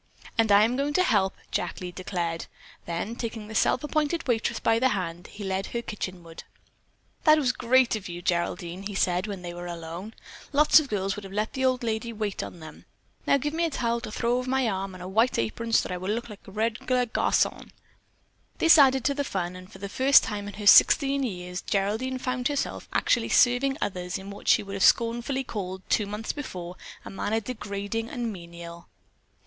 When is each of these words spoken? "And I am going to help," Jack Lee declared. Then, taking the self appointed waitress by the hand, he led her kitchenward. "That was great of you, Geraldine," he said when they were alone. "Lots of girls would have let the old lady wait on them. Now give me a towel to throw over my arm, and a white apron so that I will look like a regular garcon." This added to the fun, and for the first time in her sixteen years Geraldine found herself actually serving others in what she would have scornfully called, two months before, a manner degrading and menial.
"And 0.35 0.51
I 0.51 0.63
am 0.63 0.77
going 0.77 0.93
to 0.93 1.03
help," 1.03 1.35
Jack 1.51 1.79
Lee 1.79 1.91
declared. 1.91 2.47
Then, 2.87 3.15
taking 3.15 3.47
the 3.47 3.53
self 3.53 3.83
appointed 3.83 4.27
waitress 4.27 4.59
by 4.59 4.79
the 4.79 4.89
hand, 4.89 5.27
he 5.27 5.43
led 5.43 5.67
her 5.67 5.83
kitchenward. 5.83 6.41
"That 7.23 7.37
was 7.37 7.51
great 7.51 7.95
of 7.95 8.09
you, 8.09 8.23
Geraldine," 8.23 8.87
he 8.87 8.95
said 8.95 9.27
when 9.27 9.43
they 9.43 9.53
were 9.53 9.67
alone. 9.67 10.15
"Lots 10.53 10.79
of 10.79 10.89
girls 10.89 11.15
would 11.15 11.23
have 11.23 11.31
let 11.31 11.53
the 11.53 11.63
old 11.65 11.83
lady 11.83 12.11
wait 12.11 12.41
on 12.41 12.59
them. 12.61 12.85
Now 13.27 13.37
give 13.37 13.53
me 13.53 13.63
a 13.65 13.69
towel 13.69 14.01
to 14.01 14.11
throw 14.11 14.39
over 14.39 14.49
my 14.49 14.67
arm, 14.67 14.95
and 14.95 15.03
a 15.03 15.07
white 15.07 15.37
apron 15.37 15.71
so 15.71 15.83
that 15.87 15.93
I 15.93 15.97
will 15.97 16.09
look 16.09 16.29
like 16.29 16.47
a 16.47 16.51
regular 16.51 17.05
garcon." 17.05 17.71
This 18.57 18.79
added 18.79 19.03
to 19.05 19.13
the 19.13 19.23
fun, 19.23 19.55
and 19.55 19.71
for 19.71 19.77
the 19.77 19.87
first 19.87 20.23
time 20.23 20.47
in 20.47 20.55
her 20.55 20.65
sixteen 20.65 21.21
years 21.21 21.61
Geraldine 21.61 22.17
found 22.17 22.47
herself 22.47 22.89
actually 22.91 23.29
serving 23.29 23.77
others 23.79 24.17
in 24.17 24.31
what 24.31 24.47
she 24.47 24.63
would 24.63 24.73
have 24.73 24.81
scornfully 24.83 25.43
called, 25.43 25.83
two 25.89 26.07
months 26.07 26.31
before, 26.33 26.75
a 27.05 27.11
manner 27.11 27.39
degrading 27.39 28.09
and 28.09 28.33
menial. 28.33 28.87